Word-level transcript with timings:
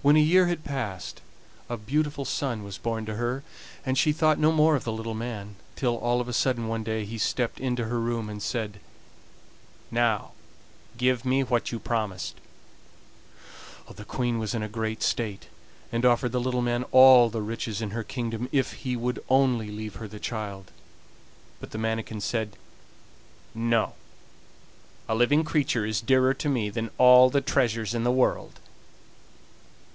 When 0.00 0.14
a 0.14 0.20
year 0.20 0.46
had 0.46 0.62
passed 0.62 1.22
a 1.68 1.76
beautiful 1.76 2.24
son 2.24 2.62
was 2.62 2.78
born 2.78 3.04
to 3.06 3.16
her, 3.16 3.42
and 3.84 3.98
she 3.98 4.12
thought 4.12 4.38
no 4.38 4.52
more 4.52 4.76
of 4.76 4.84
the 4.84 4.92
little 4.92 5.12
man, 5.12 5.56
till 5.74 5.96
all 5.96 6.20
of 6.20 6.28
a 6.28 6.32
sudden 6.32 6.68
one 6.68 6.84
day 6.84 7.04
he 7.04 7.18
stepped 7.18 7.58
into 7.58 7.86
her 7.86 7.98
room 7.98 8.28
and 8.30 8.40
said: 8.40 8.78
"Now 9.90 10.34
give 10.96 11.24
me 11.24 11.42
what 11.42 11.72
you 11.72 11.80
promised." 11.80 12.36
The 13.92 14.04
Queen 14.04 14.38
was 14.38 14.54
in 14.54 14.62
a 14.62 14.68
great 14.68 15.02
state, 15.02 15.48
and 15.90 16.06
offered 16.06 16.30
the 16.30 16.40
little 16.40 16.62
man 16.62 16.84
all 16.92 17.28
the 17.28 17.42
riches 17.42 17.82
in 17.82 17.90
her 17.90 18.04
kingdom 18.04 18.48
if 18.52 18.74
he 18.74 18.94
would 18.94 19.18
only 19.28 19.68
leave 19.68 19.96
her 19.96 20.06
the 20.06 20.20
child. 20.20 20.70
But 21.58 21.72
the 21.72 21.78
manikin 21.78 22.20
said: 22.20 22.56
"No, 23.52 23.94
a 25.08 25.16
living 25.16 25.42
creature 25.42 25.84
is 25.84 26.00
dearer 26.00 26.34
to 26.34 26.48
me 26.48 26.70
than 26.70 26.90
all 26.98 27.30
the 27.30 27.40
treasures 27.40 27.94
in 27.96 28.04
the 28.04 28.12
world." 28.12 28.60